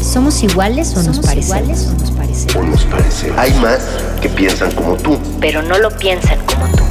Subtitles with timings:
[0.00, 1.86] ¿Somos iguales o nos parecemos?
[1.86, 3.38] o nos parecemos?
[3.38, 3.80] Hay más
[4.20, 5.18] que piensan como tú.
[5.40, 6.84] Pero no lo piensan como tú.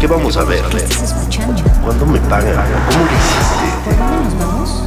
[0.00, 0.62] ¿Qué vamos a ver?
[0.70, 1.62] ¿Qué estás escuchando?
[1.84, 2.54] ¿Cuándo me pagan?
[2.54, 3.66] ¿Cómo lo hiciste?
[3.84, 4.84] ¿Por dónde nos vamos?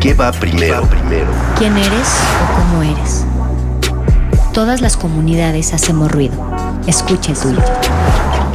[0.00, 0.82] ¿Qué va primero?
[0.86, 1.26] primero?
[1.58, 2.08] ¿Quién eres
[2.42, 3.24] o cómo eres?
[4.52, 6.34] Todas las comunidades hacemos ruido.
[6.86, 7.62] Escucha el tuyo.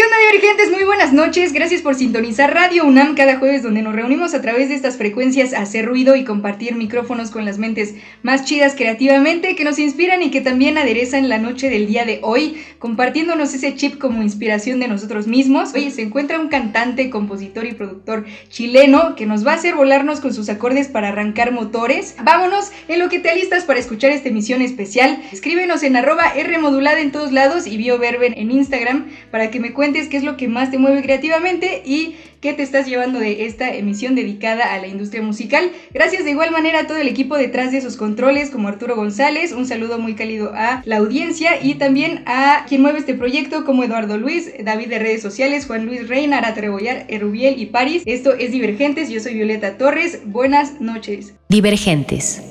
[0.00, 0.70] ¿Qué onda, divergentes?
[0.70, 1.52] Muy buenas noches.
[1.52, 5.52] Gracias por sintonizar Radio UNAM cada jueves donde nos reunimos a través de estas frecuencias
[5.52, 10.22] a hacer ruido y compartir micrófonos con las mentes más chidas creativamente que nos inspiran
[10.22, 14.80] y que también aderezan la noche del día de hoy, compartiéndonos ese chip como inspiración
[14.80, 15.74] de nosotros mismos.
[15.74, 20.20] Oye, se encuentra un cantante, compositor y productor chileno que nos va a hacer volarnos
[20.20, 22.14] con sus acordes para arrancar motores.
[22.24, 25.22] Vámonos en lo que te alistas para escuchar esta emisión especial.
[25.30, 29.74] Escríbenos en arroba R modulada en todos lados y bioverben en Instagram para que me
[29.74, 33.44] cuentes qué es lo que más te mueve creativamente y qué te estás llevando de
[33.46, 35.70] esta emisión dedicada a la industria musical.
[35.92, 39.52] Gracias de igual manera a todo el equipo detrás de esos controles, como Arturo González,
[39.52, 43.84] un saludo muy cálido a la audiencia y también a quien mueve este proyecto, como
[43.84, 48.02] Eduardo Luis, David de redes sociales, Juan Luis Reina, Arata Rebollar, Erubiel y Paris.
[48.06, 50.20] Esto es Divergentes, yo soy Violeta Torres.
[50.24, 51.34] Buenas noches.
[51.48, 52.42] Divergentes.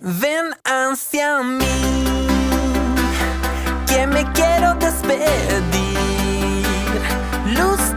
[0.00, 1.64] Ven hacia mí,
[3.86, 5.83] que me quiero despedir.
[7.54, 7.93] Luz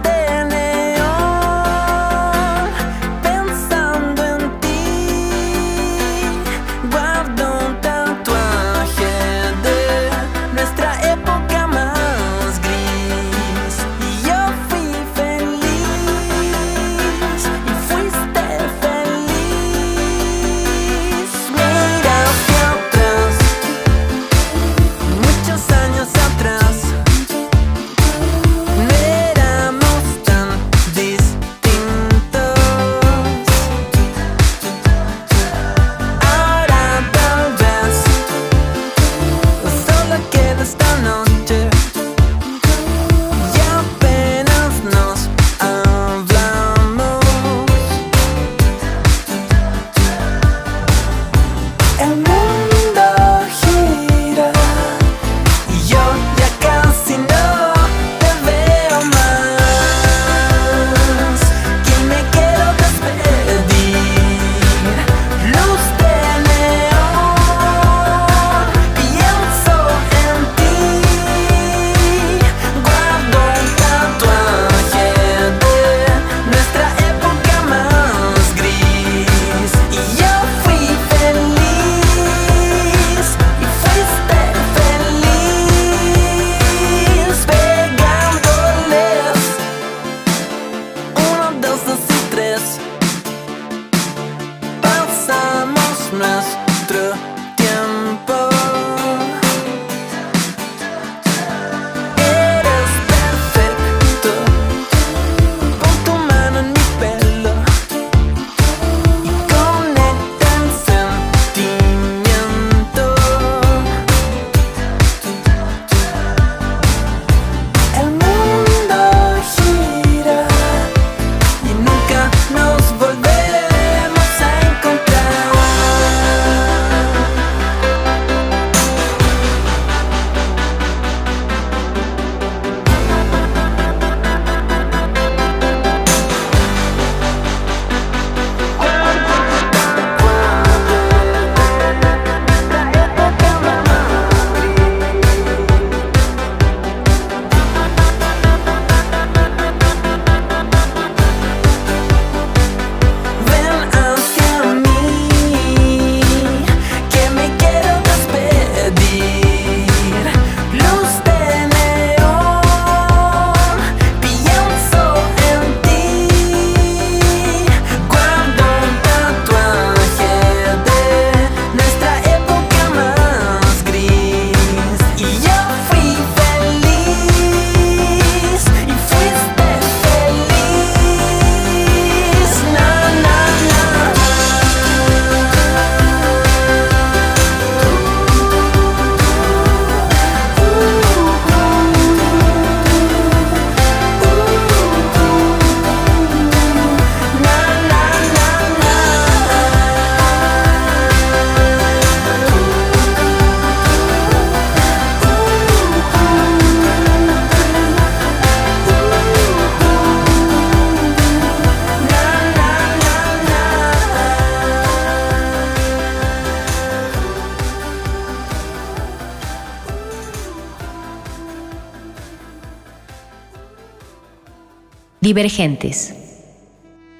[225.27, 226.16] Divergentes.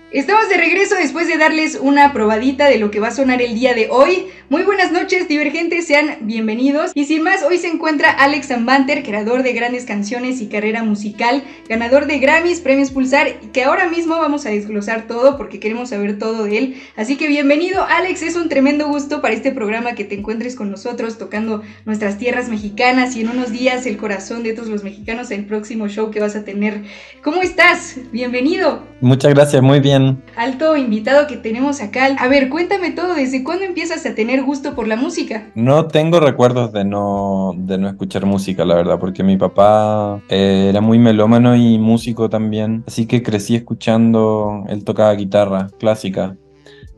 [0.09, 3.55] Estamos de regreso después de darles una probadita de lo que va a sonar el
[3.55, 4.27] día de hoy.
[4.47, 6.91] Muy buenas noches, divergentes, sean bienvenidos.
[6.95, 11.43] Y sin más, hoy se encuentra Alex Ambanter, creador de grandes canciones y carrera musical,
[11.67, 16.17] ganador de Grammys, premios Pulsar, que ahora mismo vamos a desglosar todo porque queremos saber
[16.17, 16.81] todo de él.
[16.95, 20.71] Así que bienvenido, Alex, es un tremendo gusto para este programa que te encuentres con
[20.71, 25.31] nosotros tocando nuestras tierras mexicanas y en unos días el corazón de todos los mexicanos
[25.31, 26.83] el próximo show que vas a tener.
[27.21, 27.97] ¿Cómo estás?
[28.13, 28.83] Bienvenido.
[29.01, 29.96] Muchas gracias, muy bien.
[30.35, 32.07] Alto invitado que tenemos acá.
[32.19, 35.51] A ver, cuéntame todo, ¿desde cuándo empiezas a tener gusto por la música?
[35.55, 40.67] No tengo recuerdos de no, de no escuchar música, la verdad, porque mi papá eh,
[40.69, 46.35] era muy melómano y músico también, así que crecí escuchando, él tocaba guitarra clásica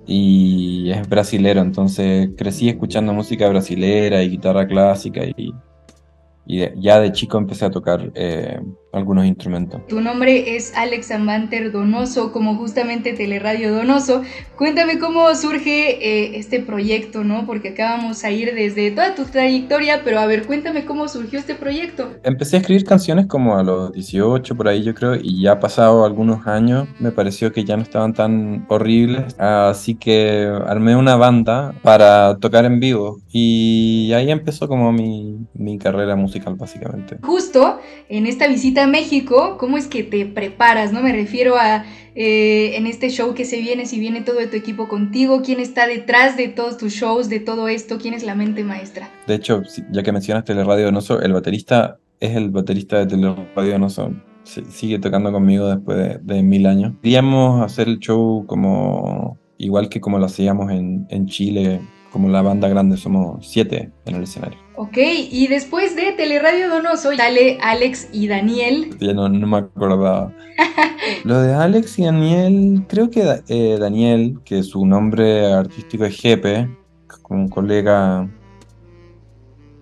[0.06, 5.54] y es brasilero, entonces crecí escuchando música brasilera y guitarra clásica y,
[6.46, 8.60] y de- ya de chico empecé a tocar eh,
[8.92, 9.86] algunos instrumentos.
[9.88, 14.24] Tu nombre es Alex Amanter Donoso, como justamente Teleradio Donoso.
[14.56, 17.46] Cuéntame cómo surge eh, este proyecto, ¿no?
[17.46, 21.40] Porque acá vamos a ir desde toda tu trayectoria, pero a ver, cuéntame cómo surgió
[21.40, 22.10] este proyecto.
[22.24, 26.06] Empecé a escribir canciones como a los 18 por ahí yo creo y ya pasado
[26.06, 31.74] algunos años me pareció que ya no estaban tan horribles así que armé una banda
[31.82, 37.18] para tocar en vivo y ahí empezó como mi, mi carrera musical básicamente.
[37.22, 40.92] Justo en esta visita México, ¿cómo es que te preparas?
[40.94, 41.86] No me refiero a
[42.16, 45.88] eh, en este show que se viene, si viene todo tu equipo contigo, quién está
[45.88, 49.10] detrás de todos tus shows, de todo esto, quién es la mente maestra.
[49.28, 49.62] De hecho,
[49.92, 54.12] ya que mencionas Teleradio Donoso, el baterista es el baterista de Teleradio Donoso.
[54.44, 56.94] Si- Sigue tocando conmigo después de, mil años.
[57.02, 61.80] Queríamos hacer el show como igual que como lo hacíamos en Chile,
[62.12, 64.58] como la banda grande, somos siete en el escenario.
[64.76, 68.96] Ok, y después de Teleradio Donoso sale Alex y Daniel.
[69.00, 70.34] Ya no, no me acordaba.
[71.24, 76.70] Lo de Alex y Daniel, creo que eh, Daniel, que su nombre artístico es Jepe,
[77.22, 78.30] como un colega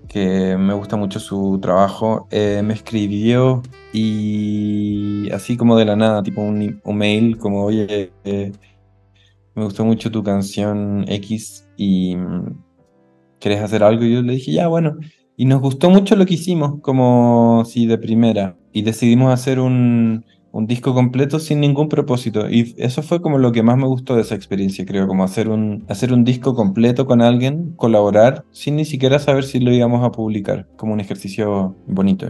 [0.08, 3.62] que me gusta mucho su trabajo, eh, me escribió
[3.94, 8.52] y así como de la nada, tipo un, un mail como, oye, eh,
[9.54, 12.18] me gustó mucho tu canción X y
[13.40, 14.04] ¿querés hacer algo?
[14.04, 14.98] Y yo le dije, ya, bueno.
[15.38, 18.58] Y nos gustó mucho lo que hicimos, como si de primera.
[18.74, 22.50] Y decidimos hacer un, un disco completo sin ningún propósito.
[22.50, 25.50] Y eso fue como lo que más me gustó de esa experiencia, creo, como hacer
[25.50, 30.04] un, hacer un disco completo con alguien, colaborar, sin ni siquiera saber si lo íbamos
[30.04, 32.28] a publicar, como un ejercicio bonito.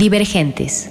[0.00, 0.90] Divergentes.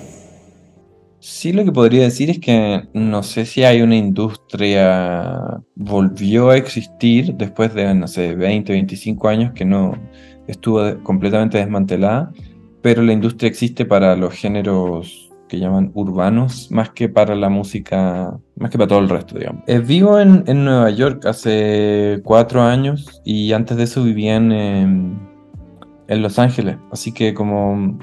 [1.19, 6.57] Sí, lo que podría decir es que no sé si hay una industria, volvió a
[6.57, 9.97] existir después de, no sé, 20, 25 años que no
[10.45, 12.31] estuvo completamente desmantelada,
[12.83, 18.39] pero la industria existe para los géneros que llaman urbanos, más que para la música,
[18.57, 19.63] más que para todo el resto, digamos.
[19.65, 25.19] Eh, vivo en, Nueva York hace cuatro años y antes de eso vivía en
[26.07, 27.97] Los Ángeles, así que como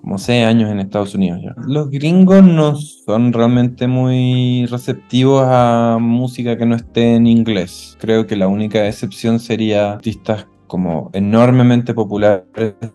[0.00, 1.54] como seis años en Estados Unidos ya.
[1.66, 7.96] Los gringos no son realmente muy receptivos a música que no esté en inglés.
[8.00, 12.44] Creo que la única excepción sería artistas como enormemente populares,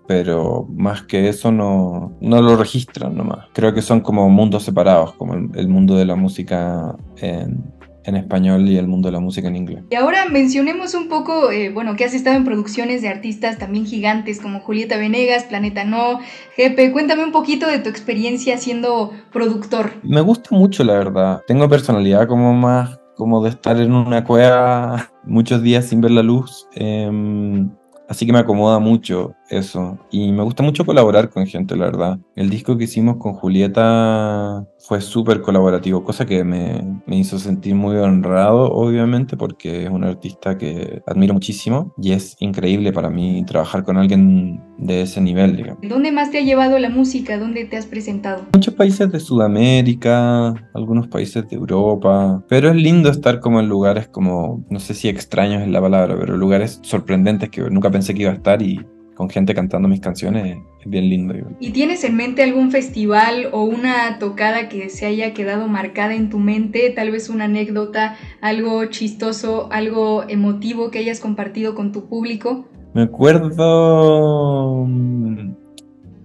[0.07, 3.47] pero más que eso no, no lo registran nomás.
[3.53, 7.63] Creo que son como mundos separados, como el, el mundo de la música en,
[8.05, 9.83] en español y el mundo de la música en inglés.
[9.89, 13.85] Y ahora mencionemos un poco, eh, bueno, que has estado en producciones de artistas también
[13.85, 16.19] gigantes como Julieta Venegas, Planeta No,
[16.55, 16.91] Jepe.
[16.91, 19.91] Cuéntame un poquito de tu experiencia siendo productor.
[20.03, 21.41] Me gusta mucho, la verdad.
[21.47, 26.23] Tengo personalidad como más, como de estar en una cueva muchos días sin ver la
[26.23, 26.67] luz.
[26.75, 27.69] em,
[28.09, 29.97] así que me acomoda mucho eso.
[30.11, 32.19] Y me gusta mucho colaborar con gente, la verdad.
[32.35, 37.75] El disco que hicimos con Julieta fue súper colaborativo, cosa que me, me hizo sentir
[37.75, 41.93] muy honrado, obviamente, porque es una artista que admiro muchísimo.
[41.97, 45.79] Y es increíble para mí trabajar con alguien de ese nivel, digamos.
[45.87, 47.37] ¿Dónde más te ha llevado la música?
[47.37, 48.43] ¿Dónde te has presentado?
[48.53, 54.07] muchos países de Sudamérica, algunos países de Europa, pero es lindo estar como en lugares
[54.07, 58.21] como, no sé si extraños es la palabra, pero lugares sorprendentes que nunca pensé que
[58.21, 58.79] iba a estar y
[59.15, 61.33] con gente cantando mis canciones es bien lindo.
[61.59, 66.29] ¿Y tienes en mente algún festival o una tocada que se haya quedado marcada en
[66.29, 66.89] tu mente?
[66.89, 72.65] Tal vez una anécdota, algo chistoso, algo emotivo que hayas compartido con tu público.
[72.93, 75.53] Me acuerdo, mm,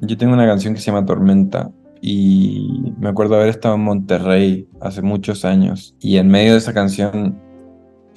[0.02, 4.68] yo tengo una canción que se llama Tormenta y me acuerdo haber estado en Monterrey
[4.80, 7.38] hace muchos años y en medio de esa canción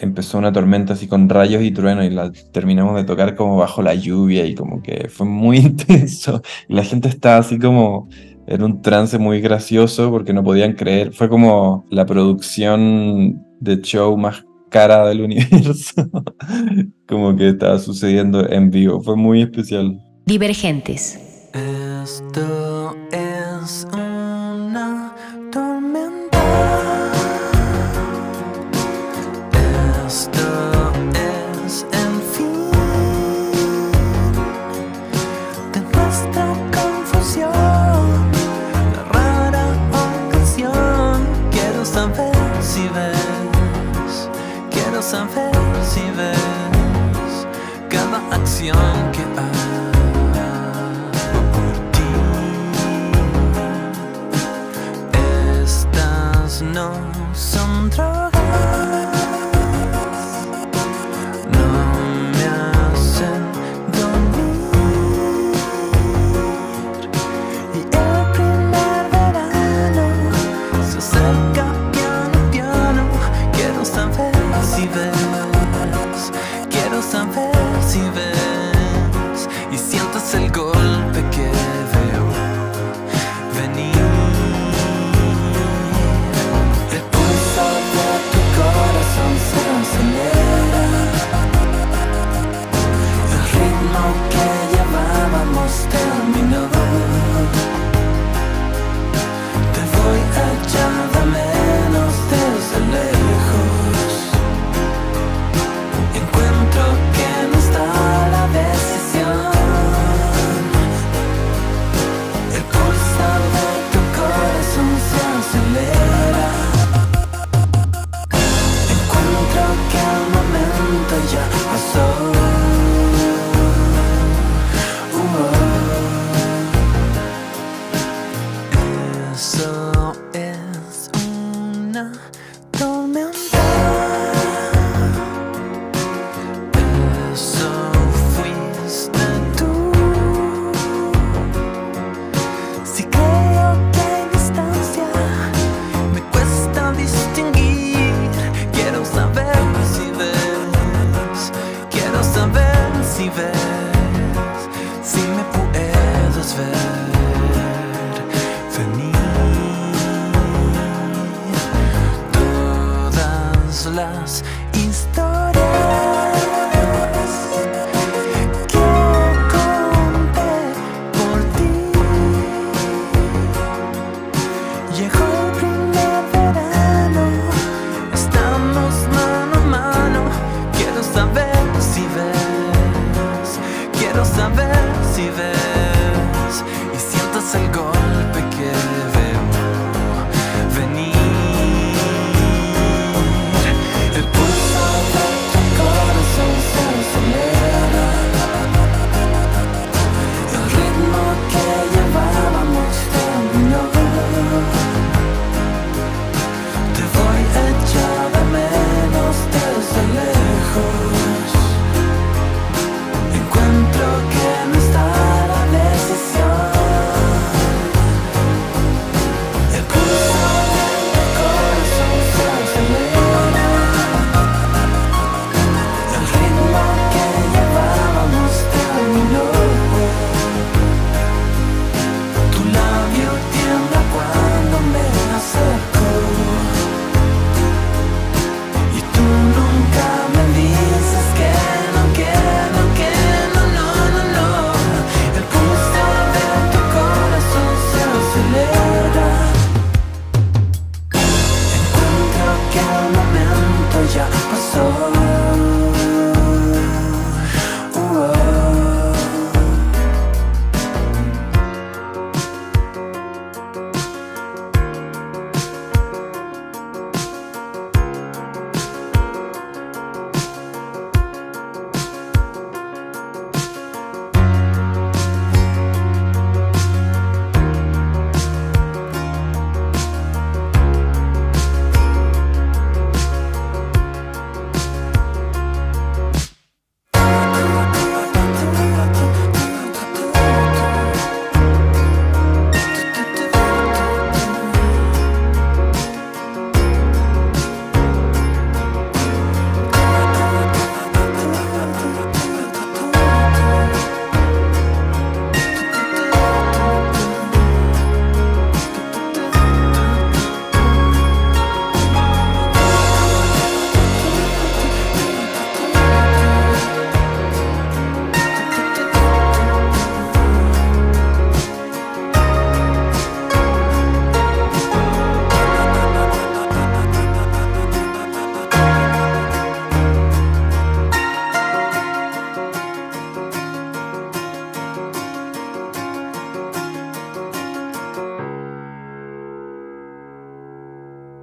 [0.01, 3.81] empezó una tormenta así con rayos y truenos y la terminamos de tocar como bajo
[3.81, 8.09] la lluvia y como que fue muy intenso y la gente estaba así como
[8.47, 14.17] en un trance muy gracioso porque no podían creer, fue como la producción de show
[14.17, 16.09] más cara del universo,
[17.07, 20.01] como que estaba sucediendo en vivo, fue muy especial.
[20.25, 21.19] Divergentes.
[21.53, 24.10] Esto es una
[48.61, 48.90] cada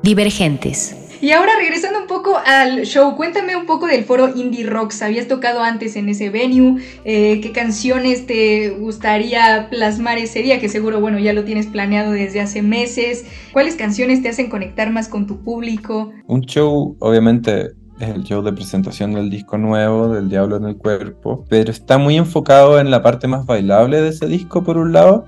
[0.08, 0.96] Divergentes.
[1.20, 5.02] Y ahora regresando un poco al show, cuéntame un poco del foro Indie Rocks.
[5.02, 6.80] ¿Habías tocado antes en ese venue?
[7.04, 10.60] Eh, ¿Qué canciones te gustaría plasmar ese día?
[10.60, 13.26] Que seguro, bueno, ya lo tienes planeado desde hace meses.
[13.52, 16.10] ¿Cuáles canciones te hacen conectar más con tu público?
[16.26, 20.78] Un show, obviamente, es el show de presentación del disco nuevo, del Diablo en el
[20.78, 24.94] Cuerpo, pero está muy enfocado en la parte más bailable de ese disco, por un
[24.94, 25.26] lado,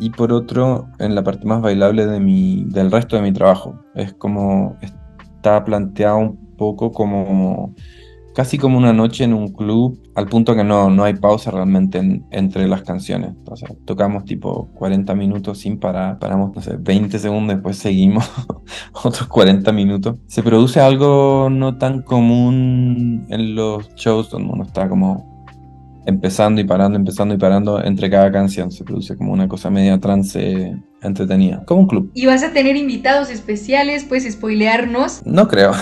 [0.00, 3.84] y por otro, en la parte más bailable de mi, del resto de mi trabajo.
[3.94, 7.74] Es como está planteado un poco como
[8.34, 12.22] casi como una noche en un club, al punto que no, no hay pausa realmente
[12.30, 13.34] entre las canciones.
[13.44, 18.30] O tocamos tipo 40 minutos sin parar, paramos, no sé, 20 segundos, después seguimos
[19.04, 20.16] otros 40 minutos.
[20.26, 25.29] Se produce algo no tan común en los shows donde uno está como
[26.06, 28.70] empezando y parando, empezando y parando entre cada canción.
[28.70, 32.10] Se produce como una cosa media trance entretenida, como un club.
[32.14, 34.04] ¿Y vas a tener invitados especiales?
[34.04, 35.22] ¿Puedes spoilearnos?
[35.30, 35.72] No creo.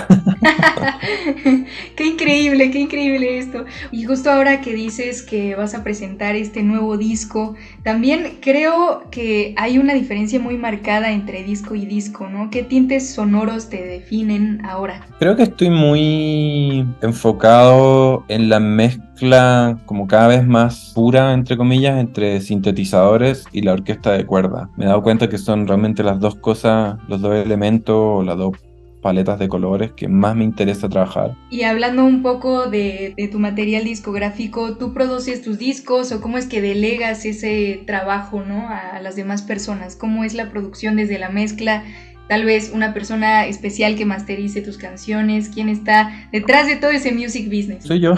[1.96, 3.64] qué increíble, qué increíble esto.
[3.90, 9.54] Y justo ahora que dices que vas a presentar este nuevo disco, también creo que
[9.56, 12.50] hay una diferencia muy marcada entre disco y disco, ¿no?
[12.50, 15.06] ¿Qué tintes sonoros te definen ahora?
[15.18, 21.98] Creo que estoy muy enfocado en la mezcla como cada vez más pura, entre comillas,
[21.98, 24.70] entre sintetizadores y la orquesta de cuerda.
[24.76, 28.36] Me he dado cuenta que son realmente las dos cosas, los dos elementos o las
[28.36, 28.58] dos
[29.00, 31.34] paletas de colores que más me interesa trabajar.
[31.48, 36.44] Y hablando un poco de, tu material discográfico, ¿tú produces tus discos o cómo es
[36.44, 38.68] que delegas ese trabajo ¿no?
[38.68, 39.96] a las demás personas?
[39.96, 41.84] ¿Cómo es la producción desde la mezcla?
[42.28, 47.10] Tal vez una persona especial que masterice tus canciones, quién está detrás de todo ese
[47.12, 47.84] music business.
[47.84, 48.14] Soy yo.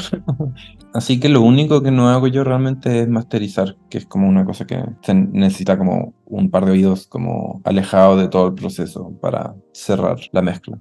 [0.94, 4.44] Así que lo único que no hago yo realmente es masterizar, que es como una
[4.44, 9.12] cosa que se necesita como un par de oídos como alejado de todo el proceso
[9.20, 10.76] para cerrar la mezcla.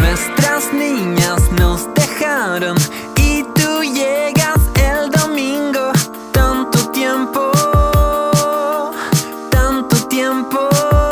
[0.00, 2.78] Nuestras niñas nos dejaron
[10.34, 11.03] simple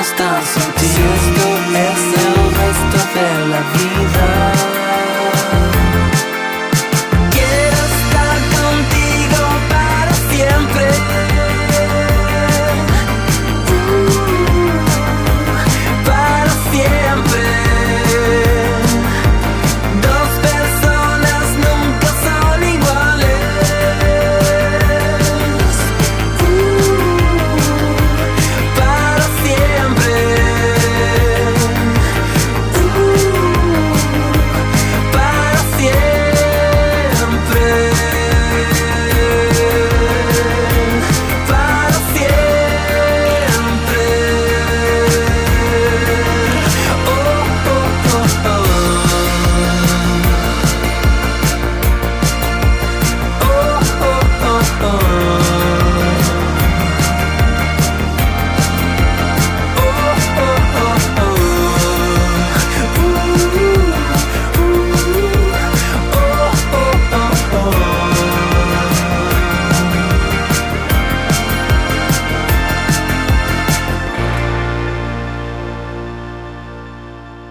[0.00, 1.29] distanza di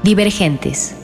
[0.09, 0.98] Divergentes.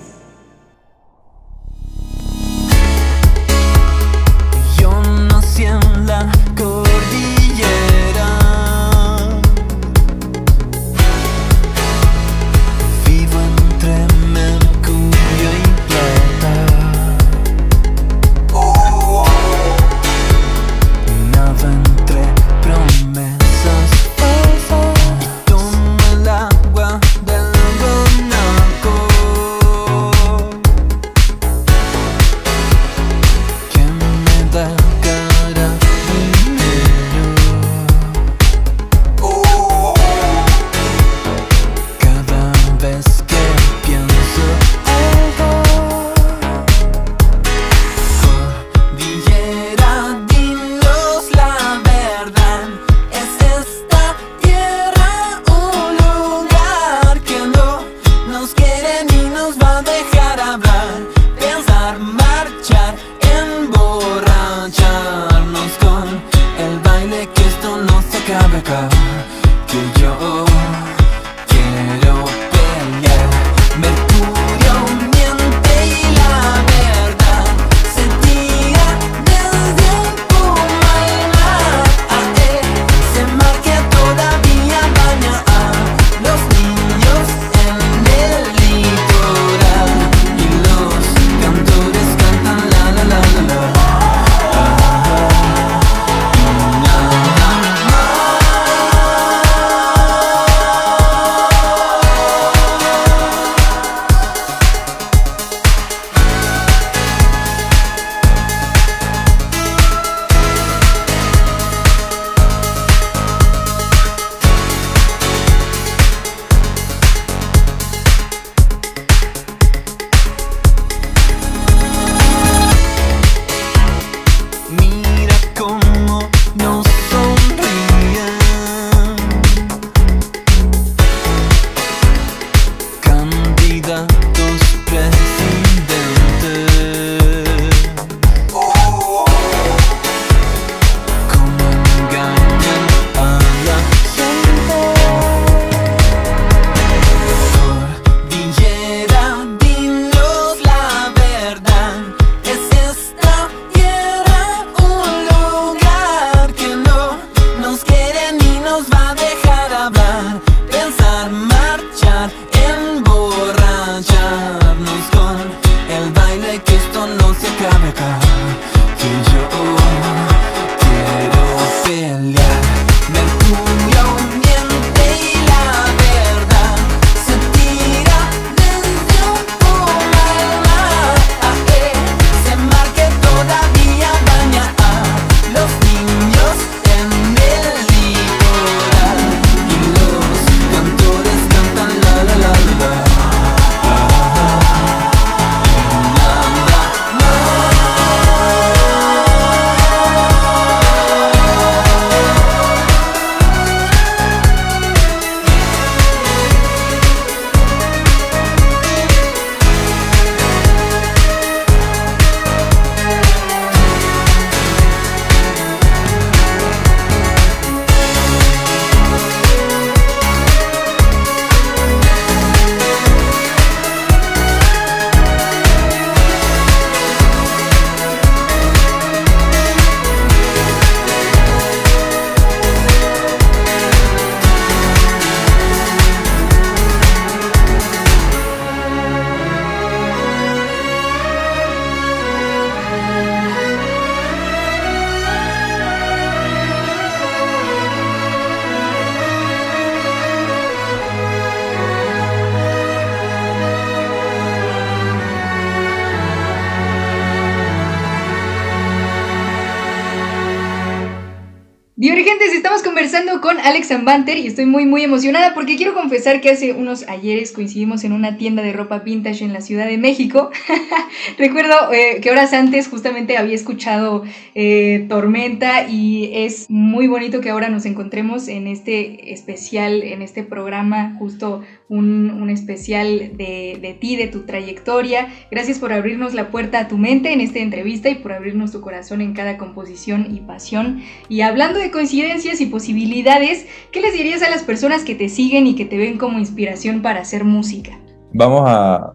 [263.66, 268.04] Alex Zambanter y estoy muy muy emocionada porque quiero confesar que hace unos ayeres coincidimos
[268.04, 270.52] en una tienda de ropa vintage en la Ciudad de México.
[271.40, 274.24] Recuerdo eh, que horas antes justamente había escuchado
[274.54, 280.44] eh, Tormenta y es muy bonito que ahora nos encontremos en este especial, en este
[280.44, 285.28] programa, justo un, un especial de, de ti, de tu trayectoria.
[285.52, 288.82] Gracias por abrirnos la puerta a tu mente en esta entrevista y por abrirnos tu
[288.82, 291.02] corazón en cada composición y pasión.
[291.30, 295.68] Y hablando de coincidencias y posibilidades, ¿qué les dirías a las personas que te siguen
[295.68, 298.00] y que te ven como inspiración para hacer música?
[298.36, 299.14] vamos a,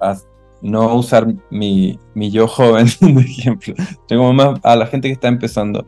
[0.00, 0.16] a
[0.62, 3.74] no usar mi, mi yo joven de ejemplo,
[4.08, 5.86] tengo más a la gente que está empezando.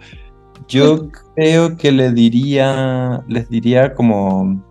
[0.68, 4.62] Yo creo que le diría, les diría como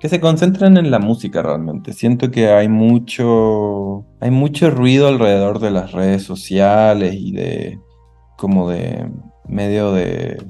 [0.00, 1.92] que se concentren en la música realmente.
[1.92, 7.78] Siento que hay mucho, hay mucho ruido alrededor de las redes sociales y de
[8.38, 9.10] como de
[9.46, 10.42] medio de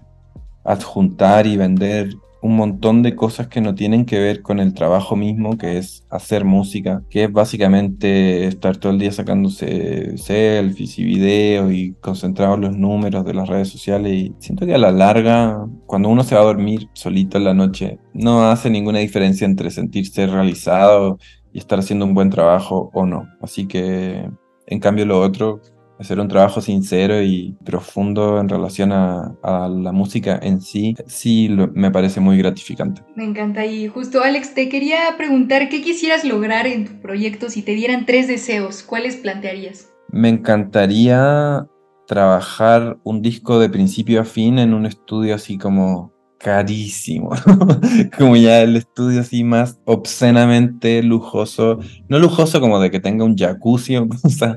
[0.65, 5.17] adjuntar y vender un montón de cosas que no tienen que ver con el trabajo
[5.17, 11.05] mismo, que es hacer música, que es básicamente estar todo el día sacándose selfies y
[11.05, 14.13] videos y concentrado en los números de las redes sociales.
[14.13, 17.55] Y siento que a la larga, cuando uno se va a dormir solito en la
[17.55, 21.19] noche, no hace ninguna diferencia entre sentirse realizado
[21.53, 23.29] y estar haciendo un buen trabajo o no.
[23.43, 24.29] Así que,
[24.67, 25.61] en cambio, lo otro
[26.01, 31.91] hacer un trabajo sincero y profundo en relación a, la música en sí, sí me
[31.91, 33.03] parece muy gratificante.
[33.15, 37.63] Me encanta y justo Alex, te quería preguntar qué quisieras lograr en tu proyecto si
[37.63, 39.91] te dieran tres deseos, ¿cuáles plantearías?
[40.11, 41.67] Me encantaría
[42.07, 47.31] trabajar un disco de principio a fin en un estudio así como carísimo,
[48.19, 53.37] como ya el estudio así más obscenamente lujoso, no lujoso como de que tenga un
[53.37, 54.57] jacuzzi o cosa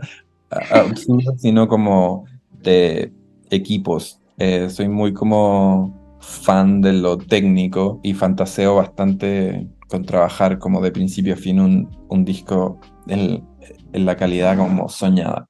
[1.38, 2.26] sino como
[2.62, 3.12] de
[3.50, 4.20] equipos.
[4.38, 10.92] Eh, soy muy como fan de lo técnico y fantaseo bastante con trabajar como de
[10.92, 13.46] principio a fin un, un disco en,
[13.92, 15.48] en la calidad como soñada.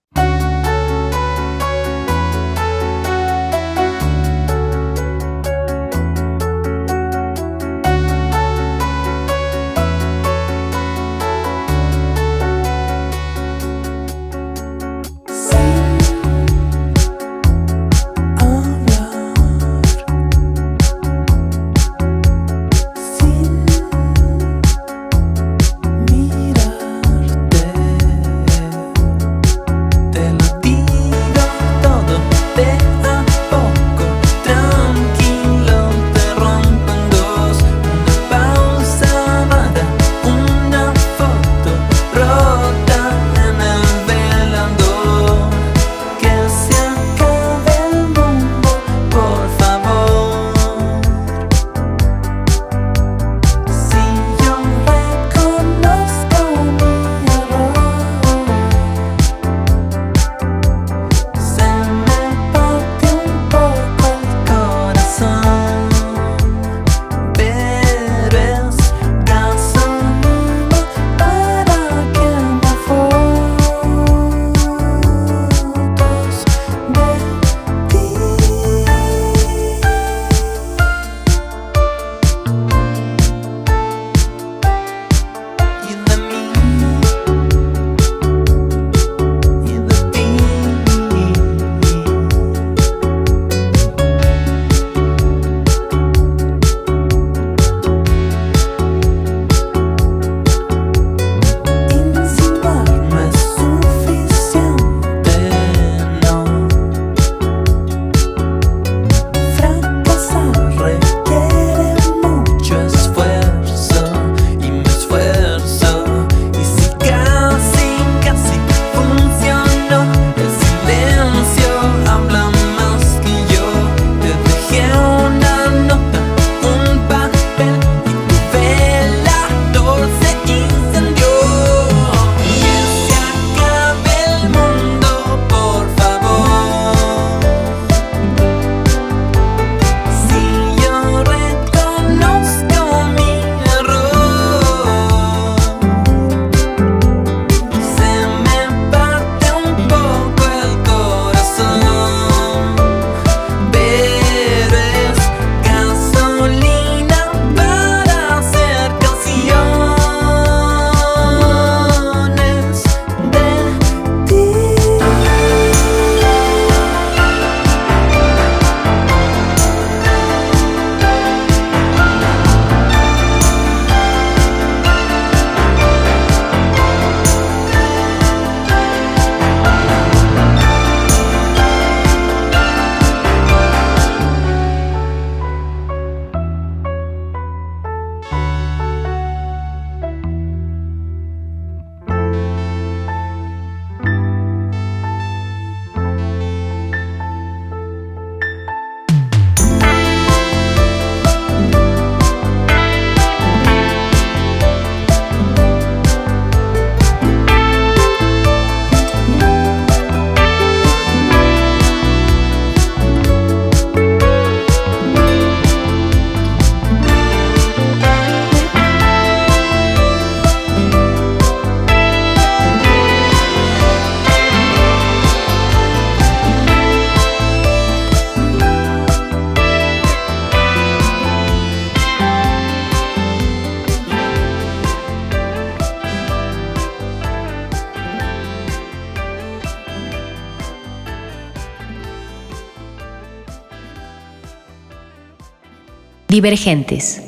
[246.34, 247.22] Divergentes.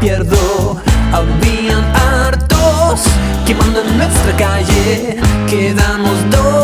[0.00, 0.80] Pierdo.
[1.12, 3.02] Habían hartos
[3.46, 5.16] quemando en nuestra calle.
[5.48, 6.55] Quedamos dos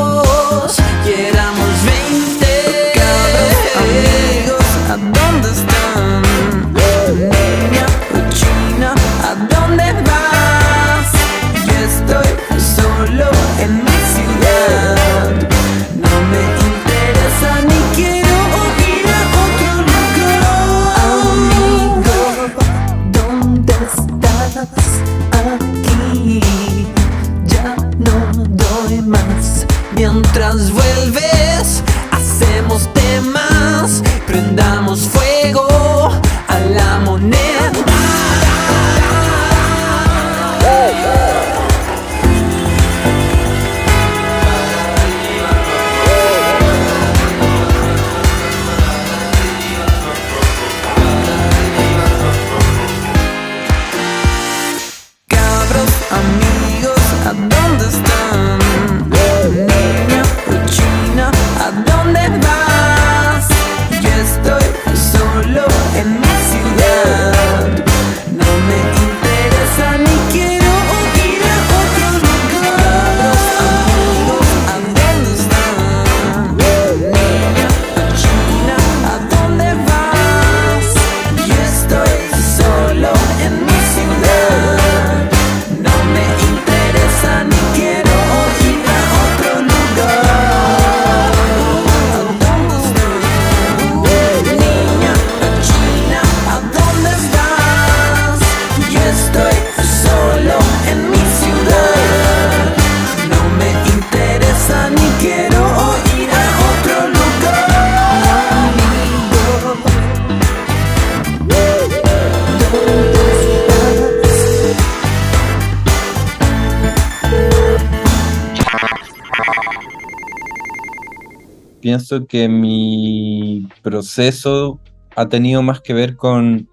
[121.93, 124.81] Pienso que mi proceso
[125.15, 126.67] ha tenido más que ver con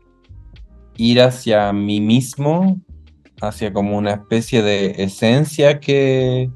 [0.95, 2.79] ir hacia mí mismo,
[3.41, 6.49] hacia como una especie de esencia que,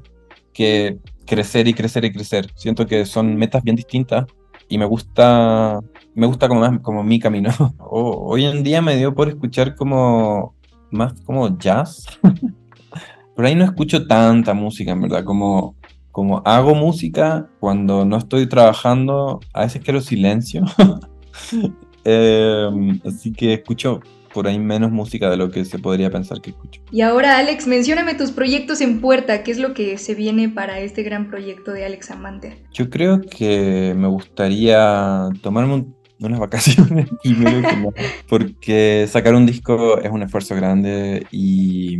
[0.54, 0.96] que
[1.26, 2.46] crecer y crecer y crecer.
[2.54, 4.24] Siento que son metas bien distintas
[4.66, 5.78] y me gusta,
[6.14, 7.50] me gusta como, más, como mi camino.
[7.80, 10.54] O- hoy en día me dio por escuchar como
[10.90, 12.06] más como jazz.
[13.36, 15.74] Por ahí no escucho tanta música, en verdad, como,
[16.14, 20.62] como hago música cuando no estoy trabajando, a veces quiero silencio.
[22.04, 24.00] Em, así que escucho
[24.32, 26.82] por ahí menos música de lo que se podría pensar que escucho.
[26.92, 29.42] Y ahora, Alex, mencióname tus proyectos en puerta.
[29.42, 32.62] ¿Qué es lo que se viene para este gran proyecto de Alex Amante?
[32.72, 37.90] Yo creo que me gustaría tomarme un- unas vacaciones primero que nada,
[38.28, 41.98] porque sacar un disco es un esfuerzo grande y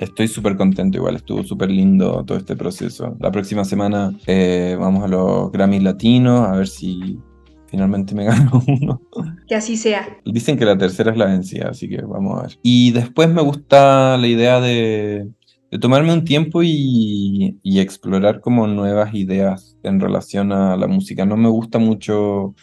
[0.00, 3.16] estoy súper contento igual, estuvo súper lindo todo este proceso.
[3.20, 7.18] La próxima semana eh, vamos a los Grammys Latinos a ver si
[7.66, 9.00] finalmente me gano uno.
[9.48, 10.06] Que así sea.
[10.24, 12.58] Dicen que la tercera es la vencida, así que vamos a ver.
[12.62, 15.28] Y después me gusta la idea de,
[15.70, 21.26] de tomarme un tiempo y, y explorar como nuevas ideas en relación a la música.
[21.26, 22.54] No me gusta mucho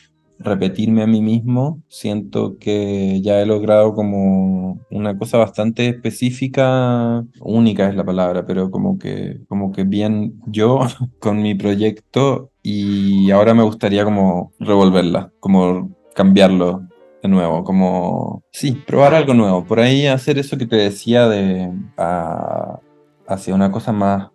[0.44, 1.82] repetirme a mí mismo.
[1.88, 8.72] Siento que ya he logrado como una cosa bastante específica, única es la palabra, pero
[8.72, 10.80] como que, como que bien yo
[11.20, 16.82] con mi proyecto y ahora me gustaría como revolverla, como cambiarlo
[17.24, 19.64] de nuevo, como, sí, probar algo nuevo.
[19.66, 22.80] Por ahí hacer eso que te decía de a-
[23.28, 24.30] hacia una cosa más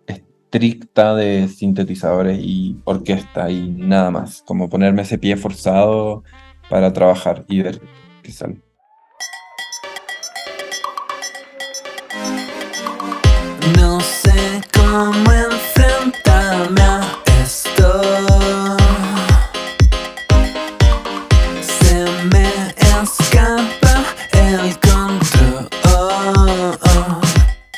[0.57, 4.41] estricta de sintetizadores y orquesta y nada más.
[4.45, 6.23] Como ponerme ese pie forzado
[6.67, 7.79] para trabajar y ver
[8.23, 8.59] qué sale.
[13.77, 17.01] No sé cómo enfrentarme a
[17.43, 18.01] esto.
[21.61, 22.49] Se me
[23.03, 24.03] escapa
[24.33, 25.69] el control.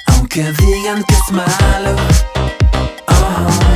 [0.07, 2.18] Aunque digan que es malo.
[3.32, 3.68] Oh,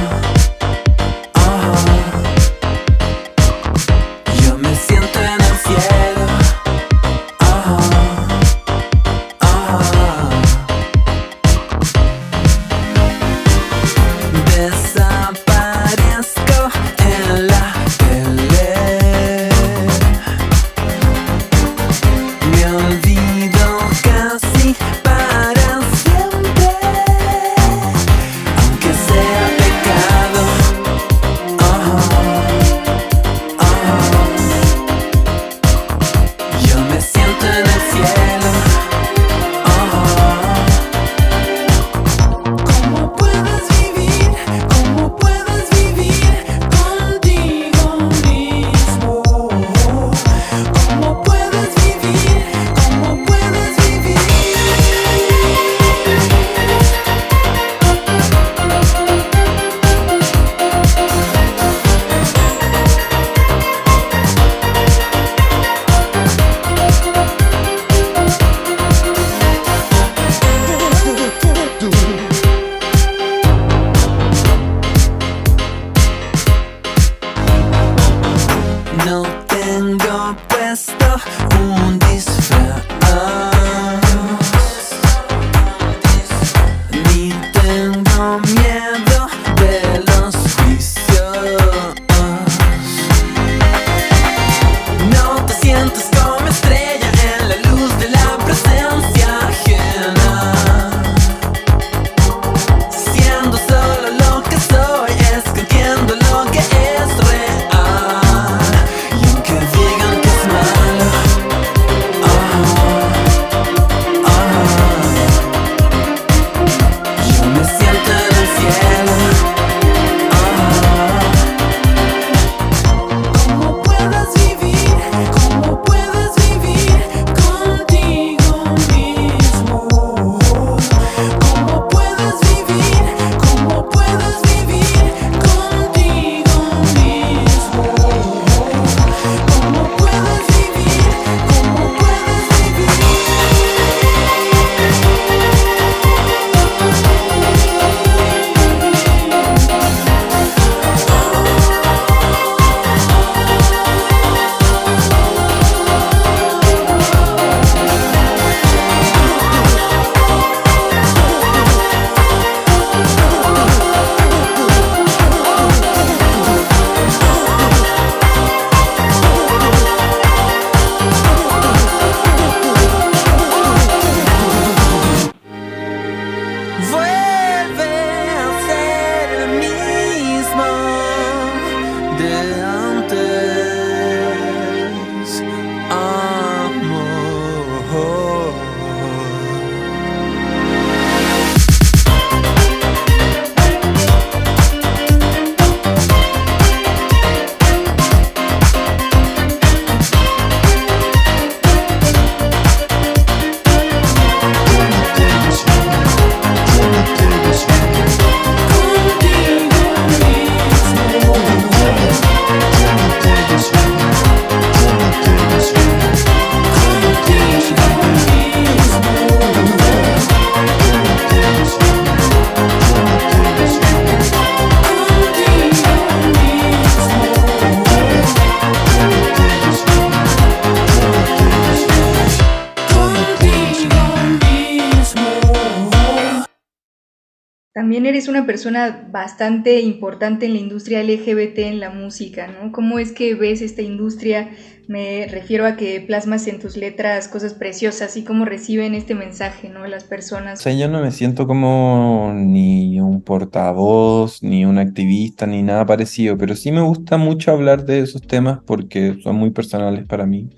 [238.44, 242.74] una persona bastante importante en la industria LGBT en la música, ¿no?
[242.74, 244.50] ¿Cómo es que ves esta industria?
[244.90, 249.70] Me refiero a que plasmas en tus letras cosas preciosas y cómo reciben este mensaje,
[249.70, 249.88] ¿no?
[249.88, 250.60] Las O personas.
[250.60, 256.38] sea, yo no me siento como ni un portavoz, ni un activista, ni nada parecido,
[256.38, 260.50] pero sí me gusta mucho hablar de esos temas porque son muy personales para mí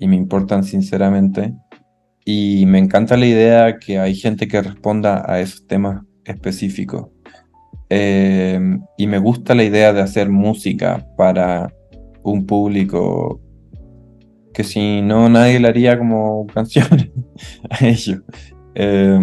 [0.00, 1.54] y me importan sinceramente.
[2.24, 7.15] Y me encanta la idea que hay gente que responda a esos temas específicos.
[7.88, 11.72] Eh, y me gusta la idea de hacer música para
[12.22, 13.40] un público
[14.52, 17.10] que si no nadie le haría como canciones
[17.70, 18.22] a ellos.
[18.74, 19.18] Eh,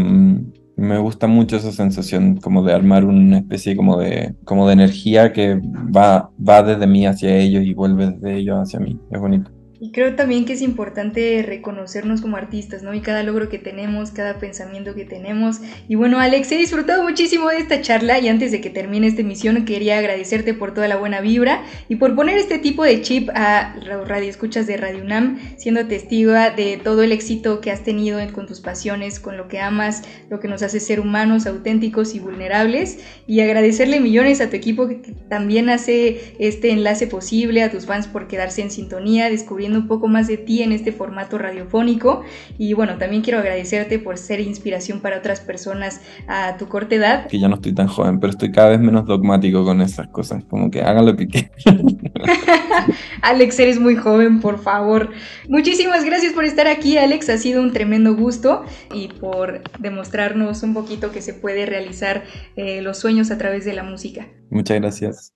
[0.75, 5.31] me gusta mucho esa sensación como de armar una especie como de, como de energía
[5.31, 5.59] que
[5.95, 8.99] va, va desde mí hacia ellos y vuelve desde ellos hacia mí.
[9.11, 9.51] Es bonito.
[9.83, 12.93] Y creo también que es importante reconocernos como artistas, ¿no?
[12.93, 15.59] Y cada logro que tenemos, cada pensamiento que tenemos.
[15.89, 19.19] Y bueno, Alex, he disfrutado muchísimo de esta charla y antes de que termine esta
[19.19, 23.29] emisión quería agradecerte por toda la buena vibra y por poner este tipo de chip
[23.35, 28.21] a los radioescuchas de Radio UNAM, siendo testigo de todo el éxito que has tenido
[28.31, 32.21] con tus pasiones, con lo que amas, lo que nos hace ser humanos, auténticos y
[32.21, 32.99] vulnerables.
[33.27, 38.07] Y agradecerle millones a tu equipo que también hace este enlace posible, a tus fans
[38.07, 42.23] por quedarse en sintonía, descubriendo un poco más de ti en este formato radiofónico.
[42.57, 47.27] Y bueno, también quiero agradecerte por ser inspiración para otras personas a tu corta edad.
[47.27, 50.43] Que ya no estoy tan joven, pero estoy cada vez menos dogmático con esas cosas.
[50.45, 51.85] Como que hagan lo que quieran.
[53.21, 55.11] Alex, eres muy joven, por favor.
[55.49, 57.29] Muchísimas gracias por estar aquí, Alex.
[57.29, 62.23] Ha sido un tremendo gusto y por demostrarnos un poquito que se puede realizar
[62.55, 64.27] eh, los sueños a través de la música.
[64.49, 65.33] Muchas gracias.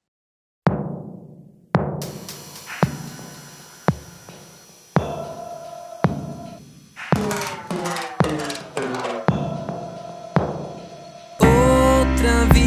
[12.18, 12.66] outra vida.